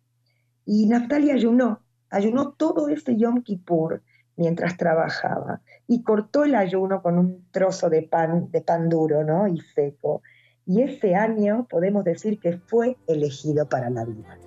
Y 0.65 0.85
Natalia 0.87 1.33
ayunó, 1.33 1.81
ayunó 2.09 2.51
todo 2.51 2.89
ese 2.89 3.17
Yom 3.17 3.41
Kippur 3.41 4.01
mientras 4.35 4.77
trabajaba 4.77 5.61
y 5.87 6.03
cortó 6.03 6.43
el 6.43 6.55
ayuno 6.55 7.01
con 7.01 7.17
un 7.17 7.45
trozo 7.51 7.89
de 7.89 8.03
pan, 8.03 8.49
de 8.51 8.61
pan 8.61 8.89
duro, 8.89 9.23
¿no? 9.23 9.47
Y 9.47 9.59
seco 9.59 10.21
y 10.65 10.81
ese 10.81 11.15
año 11.15 11.67
podemos 11.69 12.03
decir 12.03 12.39
que 12.39 12.57
fue 12.57 12.95
elegido 13.07 13.67
para 13.67 13.89
la 13.89 14.05
vida. 14.05 14.37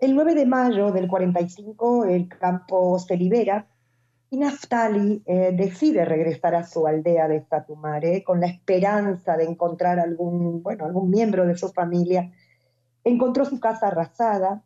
El 0.00 0.14
9 0.14 0.34
de 0.34 0.46
mayo 0.46 0.92
del 0.92 1.08
45 1.08 2.06
el 2.06 2.26
campo 2.26 2.98
se 2.98 3.18
libera 3.18 3.66
y 4.30 4.38
Naftali 4.38 5.22
eh, 5.26 5.52
decide 5.54 6.06
regresar 6.06 6.54
a 6.54 6.64
su 6.64 6.86
aldea 6.86 7.28
de 7.28 7.42
Satumare 7.42 8.24
con 8.24 8.40
la 8.40 8.46
esperanza 8.46 9.36
de 9.36 9.44
encontrar 9.44 10.00
algún, 10.00 10.62
bueno, 10.62 10.86
algún 10.86 11.10
miembro 11.10 11.46
de 11.46 11.54
su 11.54 11.68
familia. 11.68 12.32
Encontró 13.04 13.44
su 13.44 13.60
casa 13.60 13.88
arrasada 13.88 14.62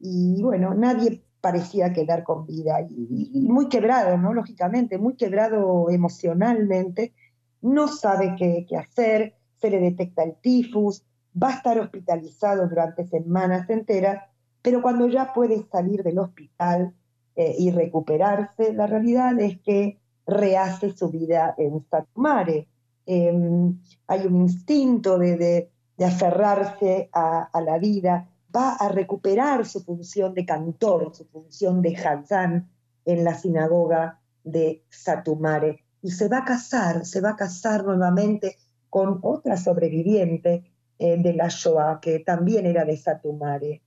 y 0.00 0.42
bueno, 0.42 0.74
nadie 0.74 1.22
parecía 1.40 1.92
quedar 1.92 2.24
con 2.24 2.44
vida 2.44 2.80
y, 2.80 3.46
muy 3.48 3.68
quebrado, 3.68 4.18
¿no? 4.18 4.34
Lógicamente, 4.34 4.98
muy 4.98 5.14
quebrado 5.14 5.90
emocionalmente, 5.90 7.12
no 7.60 7.86
sabe 7.86 8.34
qué, 8.36 8.66
qué 8.68 8.78
hacer, 8.78 9.34
se 9.60 9.70
le 9.70 9.78
detecta 9.78 10.24
el 10.24 10.34
tifus, 10.40 11.04
va 11.40 11.50
a 11.50 11.56
estar 11.56 11.78
hospitalizado 11.78 12.66
durante 12.68 13.06
semanas 13.06 13.70
enteras, 13.70 14.31
pero 14.62 14.80
cuando 14.80 15.08
ya 15.08 15.32
puede 15.32 15.66
salir 15.70 16.02
del 16.02 16.18
hospital, 16.18 16.94
eh, 17.34 17.54
y 17.58 17.70
recuperarse, 17.70 18.74
la 18.74 18.86
realidad 18.86 19.40
es 19.40 19.58
que 19.60 19.98
rehace 20.26 20.92
su 20.92 21.08
vida 21.08 21.54
en 21.56 21.82
Satumare. 21.90 22.68
Em, 23.06 23.80
hay 24.06 24.26
un 24.26 24.36
instinto 24.36 25.18
de, 25.18 25.70
aferrarse 26.04 27.08
a, 27.12 27.48
la 27.64 27.78
vida, 27.78 28.28
va 28.54 28.74
a 28.74 28.88
recuperar 28.88 29.64
su 29.64 29.84
función 29.84 30.34
de 30.34 30.44
cantor, 30.44 31.14
su 31.14 31.24
función 31.26 31.80
de 31.80 31.96
Hazán 31.96 32.68
en 33.04 33.24
la 33.24 33.34
sinagoga 33.34 34.20
de 34.42 34.82
Satumare 34.90 35.84
y 36.02 36.10
se 36.10 36.28
va 36.28 36.38
a 36.38 36.44
casar, 36.44 37.06
se 37.06 37.20
va 37.20 37.30
a 37.30 37.36
casar 37.36 37.84
nuevamente 37.84 38.58
con 38.90 39.20
otra 39.22 39.56
sobreviviente 39.56 40.64
eh, 40.98 41.16
de 41.22 41.32
la 41.34 41.46
Shoah 41.48 42.00
que 42.00 42.18
también 42.18 42.66
era 42.66 42.84
de 42.84 42.96
Satumare. 42.96 43.80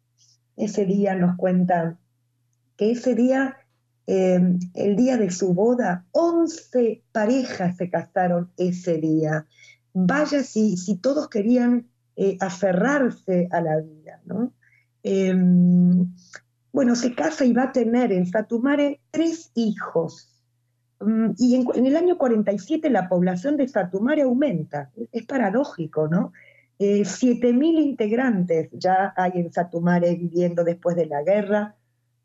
Ese 0.58 0.86
día 0.86 1.16
nos 1.16 1.38
cuentan 1.38 1.98
que 2.78 2.92
ese 2.92 3.16
día, 3.16 3.58
eh, 4.08 4.40
el 4.74 4.96
día 4.96 5.18
de 5.18 5.32
su 5.32 5.54
boda, 5.54 6.06
11 6.12 7.04
parejas 7.12 7.78
se 7.78 7.90
casaron 7.90 8.52
ese 8.58 8.98
día. 8.98 9.46
Vaya 9.94 10.44
si, 10.44 10.78
si 10.78 10.98
todos 10.98 11.30
querían 11.30 11.88
eh, 12.16 12.38
aferrarse 12.40 13.48
a 13.52 13.62
la 13.62 13.78
vida, 13.82 14.22
¿no? 14.26 14.54
Em, 15.04 16.14
bueno, 16.72 16.96
se 16.96 17.14
casa 17.14 17.46
y 17.46 17.54
va 17.54 17.64
a 17.64 17.72
tener 17.72 18.12
en 18.12 18.26
Satumare 18.26 19.02
tres 19.12 19.52
hijos. 19.54 20.30
Mm, 21.00 21.32
y 21.38 21.56
en, 21.56 21.86
el 21.86 21.96
año 21.96 22.18
47 22.18 22.90
la 22.90 23.08
población 23.08 23.58
de 23.58 23.68
Satumare 23.68 24.24
aumenta. 24.24 24.92
Es 25.12 25.26
paradójico, 25.26 26.08
¿no? 26.08 26.34
Eh, 26.78 27.02
7.000 27.02 27.80
integrantes 27.80 28.70
ya 28.74 29.14
hay 29.16 29.32
en 29.36 29.52
Satumare 29.52 30.16
viviendo 30.16 30.64
después 30.64 30.96
de 30.96 31.06
la 31.06 31.24
guerra 31.24 31.76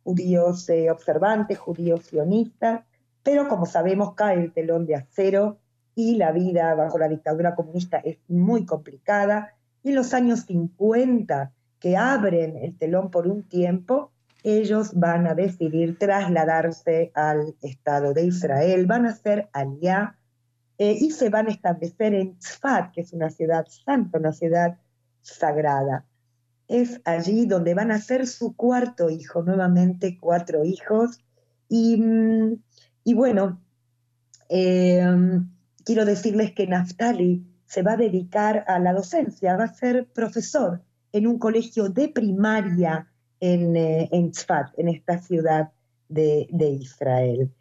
judíos 0.03 0.69
eh, 0.69 0.91
observantes, 0.91 1.59
judíos 1.59 2.07
sionistas, 2.07 2.83
pero 3.23 3.49
como 3.49 3.67
sabemos 3.67 4.15
cae 4.15 4.41
el 4.41 4.53
telón 4.53 4.87
de 4.87 4.97
acero 4.97 5.59
y 5.95 6.17
la 6.17 6.33
vida 6.33 6.75
bajo 6.75 6.99
la 6.99 7.09
dictadura 7.09 7.55
comunista 7.55 7.99
es 7.99 8.19
muy 8.29 8.65
complicada. 8.65 9.55
Y 9.83 9.91
en 9.91 9.97
los 9.97 10.15
años 10.15 10.41
50, 10.47 11.53
que 11.79 11.97
abren 11.97 12.57
el 12.57 12.77
telón 12.77 13.11
por 13.11 13.27
un 13.27 13.43
tiempo, 13.43 14.11
ellos 14.43 14.93
van 14.95 15.27
a 15.27 15.35
decidir 15.35 15.99
trasladarse 15.99 17.13
al 17.15 17.55
Estado 17.61 18.15
de 18.15 18.25
Israel, 18.25 18.87
van 18.87 19.07
a 19.07 19.15
ser 19.15 19.49
allá 19.53 20.17
eh, 20.81 20.97
y 20.99 21.11
se 21.13 21.29
van 21.29 21.47
a 21.47 21.51
establecer 21.51 22.15
en 22.15 22.39
Tzfat, 22.39 22.93
que 22.93 23.03
es 23.03 23.13
una 23.13 23.31
ciudad 23.31 23.67
santa, 23.69 24.19
una 24.19 24.33
ciudad 24.33 24.79
sagrada 25.23 26.05
es 26.71 27.01
allí 27.05 27.47
donde 27.47 27.75
van 27.75 27.91
a 27.91 28.01
ser 28.01 28.29
su 28.29 28.55
cuarto 28.55 29.11
hijo, 29.11 29.43
nuevamente 29.43 30.17
cuatro 30.21 30.65
hijos. 30.65 31.19
Y, 31.69 32.01
mm, 32.01 32.63
bueno, 33.17 33.61
em, 34.49 35.51
quiero 35.85 36.05
decirles 36.05 36.53
que 36.53 36.69
Naftali 36.69 37.45
se 37.67 37.83
va 37.83 37.93
a 37.95 37.97
dedicar 37.97 38.65
a 38.69 38.79
la 38.79 38.93
docencia, 38.93 39.57
va 39.57 39.65
a 39.65 39.75
ser 39.75 40.07
profesor 40.15 40.83
en 41.13 41.27
un 41.27 41.39
colegio 41.41 41.89
de 41.89 42.09
primaria 42.09 43.09
en, 43.41 43.77
eh, 43.77 44.09
en 44.13 44.31
Tzfat, 44.31 44.79
en 44.79 44.89
esta 44.89 45.19
ciudad 45.19 45.73
de, 46.09 46.47
Israel. 46.81 47.53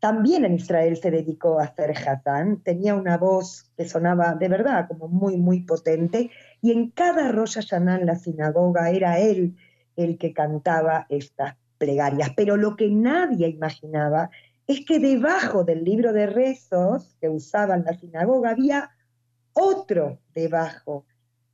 También 0.00 0.44
en 0.44 0.54
Israel 0.54 0.96
se 0.96 1.10
dedicó 1.10 1.58
a 1.58 1.64
hacer 1.64 1.92
Hatán, 1.96 2.62
tenía 2.62 2.94
una 2.94 3.18
voz 3.18 3.70
que 3.76 3.88
sonaba 3.88 4.34
de 4.34 4.48
verdad 4.48 4.86
como 4.88 5.08
muy, 5.08 5.36
muy 5.36 5.62
potente 5.62 6.30
y 6.60 6.72
en 6.72 6.90
cada 6.90 7.32
Rosh 7.32 7.54
Hashanah 7.54 7.96
en 7.96 8.06
la 8.06 8.16
sinagoga 8.16 8.90
era 8.90 9.18
él 9.18 9.56
el 9.96 10.16
que 10.18 10.32
cantaba 10.32 11.06
estas 11.08 11.56
plegarias. 11.78 12.30
Pero 12.36 12.56
lo 12.56 12.76
que 12.76 12.88
nadie 12.90 13.48
imaginaba 13.48 14.30
es 14.66 14.84
que 14.84 14.98
debajo 14.98 15.64
del 15.64 15.82
libro 15.82 16.12
de 16.12 16.26
rezos 16.26 17.16
que 17.20 17.28
usaban 17.28 17.84
la 17.84 17.94
sinagoga 17.94 18.50
había 18.50 18.90
otro 19.54 20.20
debajo, 20.34 21.06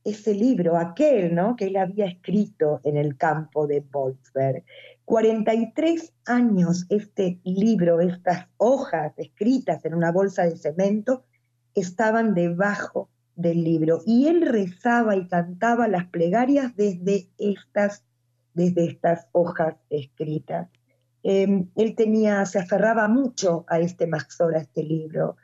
ese 0.05 0.35
libro, 0.35 0.77
aquel, 0.77 1.33
¿no? 1.33 1.55
Que 1.55 1.65
él 1.65 1.77
había 1.77 2.05
escrito 2.05 2.79
en 2.83 2.95
el 2.95 3.17
campo 3.17 3.67
de 3.67 3.81
Bolzberg. 3.81 4.63
43 5.03 6.13
años 6.25 6.85
este 6.89 7.39
libro, 7.43 7.99
estas 7.99 8.47
hojas 8.57 9.13
escritas 9.17 9.83
en 9.83 9.95
una 9.95 10.11
bolsa 10.11 10.43
de 10.43 10.57
cemento, 10.57 11.25
estaban 11.73 12.35
debajo 12.35 13.09
del 13.35 13.63
libro. 13.63 14.01
Y 14.05 14.27
él 14.27 14.47
rezaba 14.47 15.15
y 15.15 15.27
cantaba 15.27 15.87
las 15.87 16.05
plegarias 16.05 16.75
desde 16.75 17.27
estas, 17.37 18.03
desde 18.53 18.85
estas 18.85 19.27
hojas 19.31 19.75
escritas. 19.89 20.69
Em, 21.23 21.67
él 21.75 21.95
tenía, 21.95 22.45
se 22.45 22.59
aferraba 22.59 23.07
mucho 23.07 23.65
a 23.67 23.79
este 23.79 24.05
Maxor, 24.05 24.55
a 24.55 24.59
este 24.59 24.83
libro. 24.83 25.37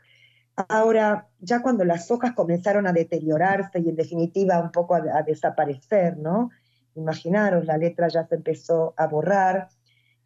Ahora, 0.70 1.28
ya 1.40 1.62
cuando 1.62 1.86
las 1.86 2.10
hojas 2.12 2.34
comenzaron 2.34 2.88
a 2.88 2.94
deteriorarse 2.94 3.80
y 3.80 3.90
en 3.90 3.96
definitiva 3.96 4.60
un 4.60 4.72
poco 4.72 4.96
a, 4.96 5.22
desaparecer, 5.24 6.18
¿no? 6.18 6.50
Imaginaros, 6.96 7.66
la 7.66 7.78
letra 7.78 8.08
ya 8.08 8.28
se 8.28 8.36
empezó 8.36 8.94
a 8.98 9.08
borrar. 9.08 9.70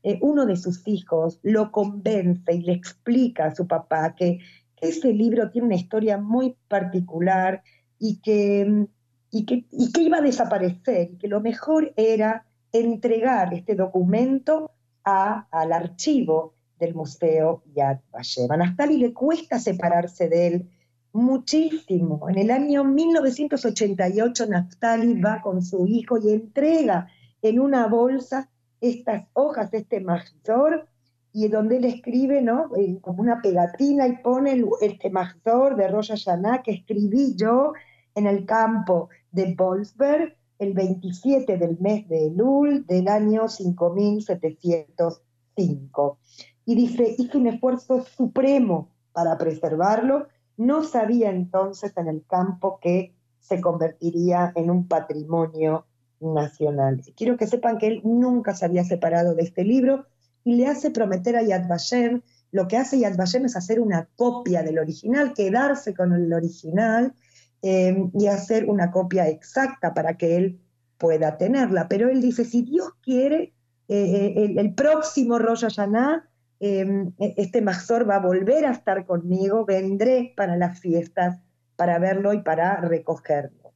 Eh, 0.04 0.20
uno 0.22 0.46
de 0.46 0.56
sus 0.56 0.88
hijos 0.88 1.40
lo 1.44 1.72
convence 1.72 2.54
y 2.54 2.62
le 2.62 2.74
explica 2.74 3.46
a 3.46 3.56
su 3.56 3.68
papá 3.68 4.16
que 4.16 4.40
ese 4.78 5.14
libro 5.14 5.50
tiene 5.50 5.68
una 5.68 5.76
historia 5.76 6.18
muy 6.18 6.58
particular 6.68 7.64
y 8.00 8.20
que, 8.22 8.88
y 9.32 9.46
que, 9.46 9.66
iba 10.02 10.18
a 10.18 10.22
desaparecer 10.22 11.12
y 11.14 11.18
que 11.18 11.28
lo 11.28 11.42
mejor 11.42 11.94
era 11.96 12.46
entregar 12.72 13.54
este 13.54 13.76
documento 13.76 14.72
al 15.04 15.72
archivo 15.72 16.55
del 16.80 16.96
Museo 16.96 17.64
Yad 17.76 18.00
Vashem. 18.12 18.52
A 18.52 18.58
Naftali 18.58 18.98
le 18.98 19.14
cuesta 19.14 19.60
separarse 19.60 20.30
de 20.30 20.48
él 20.48 20.70
muchísimo. 21.14 22.28
En 22.30 22.38
el 22.38 22.52
año 22.52 22.84
1988 22.84 24.48
Naftali 24.48 25.22
va 25.22 25.42
con 25.42 25.62
su 25.62 25.88
hijo 25.88 26.18
y 26.18 26.32
entrega 26.32 27.08
en 27.42 27.60
una 27.60 27.88
bolsa 27.88 28.50
estas 28.82 29.26
hojas, 29.34 29.74
este 29.74 30.02
major, 30.02 30.88
y 31.32 31.48
donde 31.50 31.78
él 31.78 31.86
escribe, 31.86 32.42
¿no? 32.42 32.72
Como 33.02 33.22
una 33.22 33.42
pegatina 33.42 34.08
y 34.08 34.18
pone 34.18 34.54
el, 34.54 34.66
el 34.82 34.98
de 34.98 35.88
Rosh 35.90 36.10
Hashanah 36.10 36.64
que 36.64 36.72
escribí 36.72 37.36
yo 37.36 37.74
en 38.16 38.26
el 38.28 38.46
campo 38.46 39.10
de 39.32 39.54
Bolsberg 39.54 40.36
el 40.60 40.74
27 40.74 41.58
del 41.58 41.78
mes 41.80 42.08
de 42.08 42.28
Elul 42.28 42.86
del 42.86 43.10
año 43.10 43.50
5705. 43.50 46.20
Y 46.66 46.76
dice, 46.76 47.16
hice 47.18 47.38
un 47.38 47.48
esfuerzo 47.48 48.04
supremo 48.04 48.90
para 49.14 49.38
preservarlo. 49.38 50.28
No 50.58 50.84
sabía 50.84 51.30
entonces 51.30 51.94
en 51.98 52.08
el 52.08 52.26
campo 52.26 52.80
que 52.82 53.14
se 53.40 53.62
convertiría 53.62 54.52
en 54.56 54.72
un 54.72 54.88
patrimonio 54.88 55.86
nacional. 56.20 57.02
Quiero 57.16 57.38
que 57.38 57.48
sepan 57.48 57.78
que 57.78 57.88
él 57.88 58.02
nunca 58.04 58.56
se 58.56 58.66
había 58.66 58.84
separado 58.84 59.36
de 59.36 59.44
este 59.44 59.64
libro, 59.64 60.06
y 60.46 60.56
le 60.56 60.68
hace 60.68 60.92
prometer 60.92 61.36
a 61.36 61.44
Yad 61.44 61.68
Vashem, 61.68 62.22
lo 62.52 62.68
que 62.68 62.78
hace 62.78 63.00
Yad 63.00 63.18
Vashem 63.18 63.46
es 63.46 63.58
hacer 63.58 63.82
una 63.82 64.08
copia 64.16 64.64
del 64.64 64.80
original, 64.80 65.34
quedarse 65.34 65.94
con 65.94 66.14
el 66.14 66.32
original 66.32 67.14
eh, 67.62 68.10
y 68.14 68.28
hacer 68.28 68.70
una 68.70 68.92
copia 68.92 69.28
exacta 69.28 69.94
para 69.94 70.18
que 70.18 70.38
él 70.38 70.62
pueda 70.98 71.38
tenerla. 71.38 71.88
Pero 71.90 72.10
él 72.10 72.22
dice, 72.22 72.46
si 72.46 72.62
Dios 72.62 72.90
quiere, 73.02 73.54
eh, 73.88 74.34
eh, 74.38 74.54
el, 74.58 74.74
próximo 74.76 75.40
Rosh 75.40 75.62
Hashanah, 75.62 76.30
este 76.60 77.62
Mazor 77.62 78.10
va 78.10 78.16
a 78.16 78.26
volver 78.26 78.66
a 78.66 78.72
estar 78.72 79.06
conmigo, 79.06 79.66
vendré 79.66 80.34
para 80.36 80.56
las 80.58 80.80
fiestas 80.80 81.42
para 81.76 82.00
verlo 82.00 82.34
y 82.34 82.42
para 82.42 82.80
recogerlo. 82.82 83.74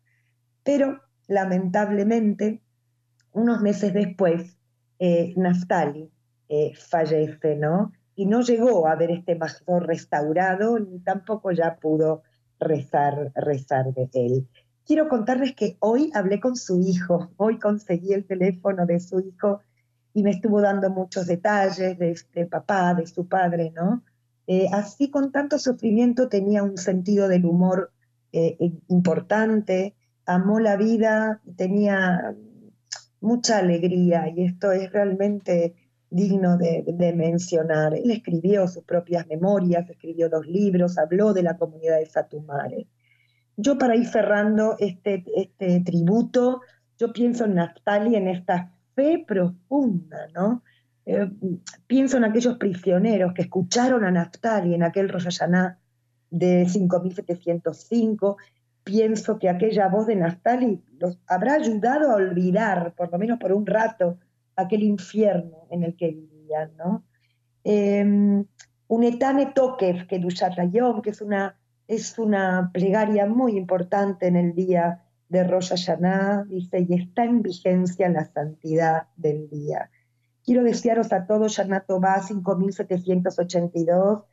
Pero 0.63 1.01
lamentablemente, 1.27 2.61
unos 3.33 3.61
meses 3.61 3.93
después, 3.93 4.57
Naftali, 5.35 6.11
eh, 6.49 6.73
fallece, 6.75 7.55
¿no? 7.55 7.91
Y 8.15 8.25
no 8.25 8.41
llegó 8.41 8.87
a 8.87 8.95
ver 8.95 9.11
este 9.11 9.35
mazor 9.35 9.85
restaurado, 9.85 10.79
ni 10.79 10.99
tampoco 10.99 11.51
ya 11.51 11.77
pudo 11.77 12.23
rezar, 12.59 13.31
rezar 13.35 13.93
de 13.93 14.09
él. 14.13 14.47
quiero 14.83 15.07
contarles 15.07 15.53
que 15.53 15.77
hoy 15.79 16.09
hablé 16.15 16.39
con 16.39 16.55
su 16.55 16.81
hijo, 16.81 17.29
hoy 17.37 17.59
conseguí 17.59 18.13
el 18.13 18.25
teléfono 18.25 18.87
de 18.87 18.99
su 18.99 19.19
hijo 19.19 19.61
y 20.19 20.23
me 20.23 20.31
estuvo 20.31 20.59
dando 20.59 20.89
muchos 20.89 21.27
detalles 21.27 21.97
de 21.97 22.11
este 22.11 22.45
papá, 22.45 22.93
de 22.93 23.07
su 23.07 23.27
padre, 23.27 23.71
¿no? 23.73 24.03
Eh, 24.47 24.67
así 24.73 25.09
con 25.09 25.31
tanto 25.31 25.57
sufrimiento 25.57 26.27
tenía 26.27 26.61
un 26.61 26.77
sentido 26.77 27.29
del 27.29 27.45
humor 27.45 27.93
eh, 28.33 28.57
importante, 28.89 29.95
amó 30.25 30.59
la 30.59 30.75
vida, 30.75 31.41
tenía 31.55 32.35
mucha 33.21 33.59
alegría 33.59 34.27
y 34.27 34.43
esto 34.43 34.73
es 34.73 34.91
realmente 34.91 35.75
digno 36.09 36.57
de, 36.57 37.13
mencionar. 37.15 37.93
Él 37.93 38.11
escribió 38.11 38.67
sus 38.67 38.83
propias 38.83 39.25
memorias, 39.27 39.89
escribió 39.89 40.27
dos 40.27 40.45
libros, 40.47 40.97
habló 40.97 41.33
de 41.33 41.43
la 41.43 41.55
comunidad 41.55 41.97
de 41.97 42.07
Satumare. 42.07 42.87
Yo 43.55 43.77
para 43.77 43.95
ir 43.95 44.07
cerrando 44.07 44.75
este, 44.79 45.23
este 45.37 45.79
tributo, 45.79 46.59
yo 46.97 47.13
pienso 47.13 47.45
en 47.45 47.55
Naftali, 47.55 48.17
en 48.17 48.27
esta 48.27 48.73
profunda, 49.25 50.27
¿no? 50.33 50.63
Eh, 51.05 51.29
pienso 51.87 52.17
en 52.17 52.23
aquellos 52.25 52.57
prisioneros 52.57 53.33
que 53.33 53.43
escucharon 53.43 54.03
a 54.03 54.11
Naftali 54.11 54.73
en 54.73 54.83
aquel 54.83 55.09
Rosh 55.09 55.39
de 56.29 56.67
5705. 56.67 58.37
Pienso 58.83 59.39
que 59.39 59.49
aquella 59.49 59.87
voz 59.87 60.07
de 60.07 60.15
Naftali 60.15 60.83
los 60.99 61.19
habrá 61.27 61.53
ayudado 61.53 62.11
a 62.11 62.15
olvidar, 62.15 62.93
por 62.95 63.11
lo 63.11 63.17
menos 63.17 63.39
por 63.39 63.53
un 63.53 63.65
rato, 63.65 64.19
aquel 64.55 64.83
infierno 64.83 65.67
en 65.69 65.83
el 65.83 65.95
que 65.95 66.11
vivían, 66.11 66.71
¿no? 66.77 67.03
Eh, 67.63 68.43
un 68.89 69.03
etane 69.03 69.47
tokev 69.53 70.07
que 70.07 70.19
que 70.19 71.09
es 71.09 71.21
una 71.21 71.55
es 71.89 72.19
una 72.19 72.69
plegaria 72.71 73.25
muy 73.25 73.57
importante 73.57 74.27
en 74.27 74.35
el 74.35 74.53
día 74.53 75.03
de 75.29 75.43
Rosh 75.43 75.69
Hashanah, 75.69 76.45
dice, 76.45 76.85
y 76.87 76.95
está 76.95 77.23
en 77.23 77.41
vigencia 77.41 78.09
la 78.09 78.25
santidad 78.25 79.07
del 79.15 79.49
día. 79.49 79.89
Quiero 80.43 80.63
desearos 80.63 81.13
a 81.13 81.27
todos 81.27 81.53
Shana 81.53 81.81
Tová 81.81 82.21
5782, 82.21 84.23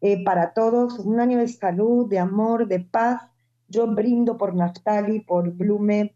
eh, 0.00 0.24
para 0.24 0.52
todos 0.52 0.98
un 0.98 1.20
año 1.20 1.38
de 1.38 1.48
salud, 1.48 2.08
de 2.08 2.18
amor, 2.18 2.66
de 2.66 2.80
paz. 2.80 3.22
Yo 3.68 3.86
brindo 3.86 4.38
por 4.38 4.54
Naftali, 4.54 5.20
por 5.20 5.50
Blume, 5.52 6.14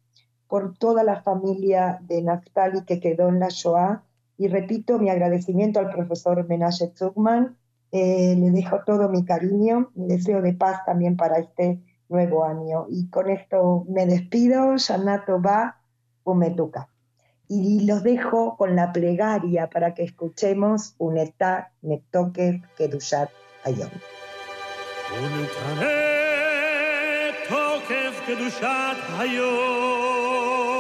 por 0.49 0.77
toda 0.79 1.05
la 1.05 1.23
familia 1.23 1.99
de 2.03 2.23
Naftali 2.23 2.85
que 2.85 3.01
quedó 3.01 3.29
en 3.29 3.41
la 3.41 3.49
Shoah. 3.51 4.05
Y 4.39 4.49
repito 4.49 4.99
mi 4.99 5.11
agradecimiento 5.11 5.81
al 5.81 5.91
profesor 5.91 6.47
Menashe 6.49 6.93
Zugman 6.97 7.59
eh, 7.93 8.37
le 8.39 8.51
dejo 8.51 8.81
todo 8.87 9.09
mi 9.09 9.25
cariño, 9.25 9.91
mi 9.95 10.07
deseo 10.07 10.41
de 10.43 10.53
paz 10.53 10.85
también 10.87 11.17
para 11.17 11.39
este 11.39 11.81
nuevo 12.11 12.45
año. 12.45 12.87
Y 12.91 13.09
con 13.09 13.31
esto 13.31 13.87
me 13.89 14.05
despido, 14.05 14.77
Shanato 14.77 15.41
va 15.41 15.81
Umetuka. 16.25 16.89
Y 17.49 17.87
los 17.87 18.03
dejo 18.03 18.57
con 18.57 18.77
la 18.77 18.93
plegaria 18.93 19.71
para 19.71 19.95
que 19.95 20.05
escuchemos 20.05 20.95
Unetá 20.99 21.73
Netokev 21.83 22.61
Kedushat 22.77 23.31
Ayom. 23.65 23.91
Kedushat 28.27 28.99
Hayom. 29.19 30.80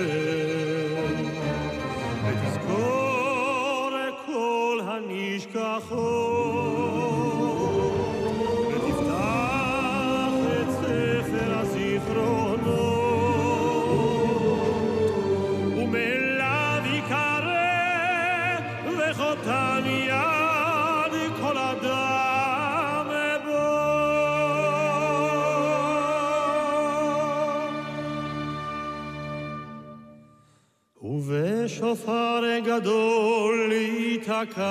שופר 31.77 32.59
גדול 32.65 33.69
להיתקע, 33.69 34.63